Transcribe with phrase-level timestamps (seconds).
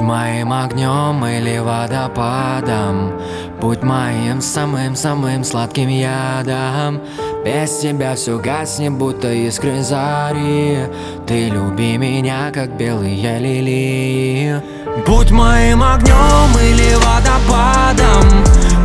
[0.00, 3.12] моим огнем или водопадом
[3.60, 7.00] Будь моим самым-самым сладким ядом.
[7.44, 10.78] Без тебя все гаснет, будто искры зари.
[11.26, 14.62] Ты люби меня, как белые лилии.
[15.06, 18.44] Будь моим огнем или водопадом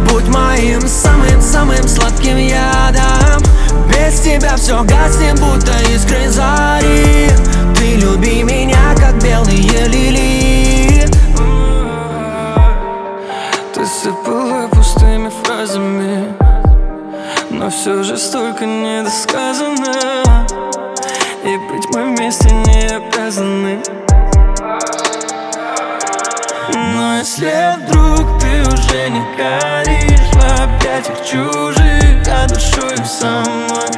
[0.09, 3.41] Будь моим самым-самым сладким ядом.
[3.89, 7.29] Без тебя все гаснет, будто искры зари.
[7.75, 10.12] Ты люби меня, как белые лилии
[17.49, 19.93] Но все же столько недосказано.
[21.43, 23.81] И быть мы вместе не обязаны.
[26.73, 33.89] Но если вдруг ты уже не горишь В объятиях чужих, а душою со мной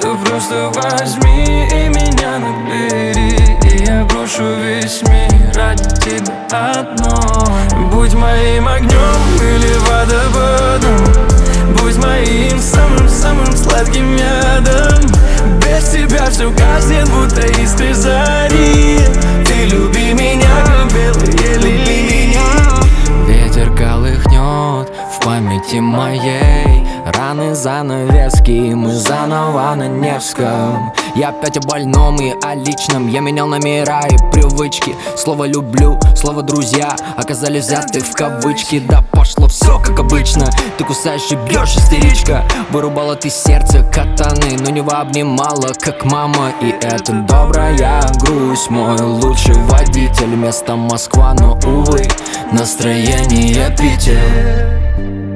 [0.00, 3.58] То просто возьми и меня набери.
[3.62, 7.90] И я брошу весь мир ради тебя одной.
[7.90, 11.33] Будь моим огнем или водопадом
[11.78, 15.02] Будь моим самым-самым сладким ядом.
[15.60, 18.98] Без тебя все гаснет, будто искры зари
[19.44, 20.92] Ты люби меня, как
[21.32, 22.38] белые лилии.
[23.26, 30.90] Ветер колыхнет в памяти моей Раны занавески, мы заново на Невском.
[31.14, 34.96] Я опять о больном и о личном Я менял номера и привычки.
[35.14, 38.78] Слово «люблю», слово «друзья» Оказались взяты в кавычки.
[38.78, 40.50] Да пошло все как обычно.
[40.78, 42.42] Ты кусаешь и бьешь, истеричка.
[42.70, 46.52] Вырубала ты сердце катаны Но не обнимала, как мама.
[46.62, 50.34] И это добрая грусть Мой лучший водитель.
[50.34, 52.08] Место Москва, но увы
[52.50, 55.33] Настроение Питер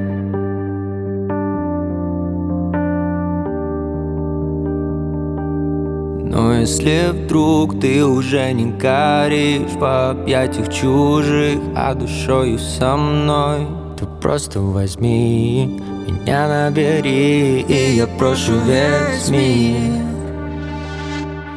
[6.61, 13.67] Если вдруг ты уже не горишь В объятиях чужих, а душою со мной.
[13.97, 20.09] То просто возьми меня набери И я прошу весь мир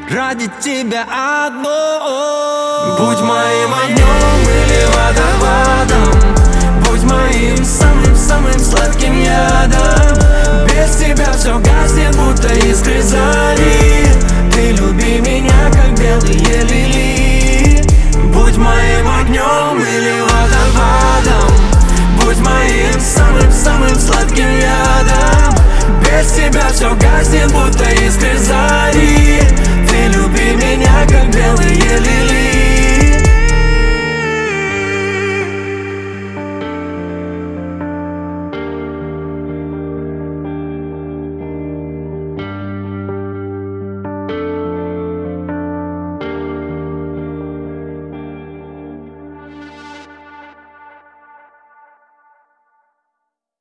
[0.09, 1.03] Ради тебя
[1.47, 2.97] одной.
[2.97, 4.70] Будь моим огнем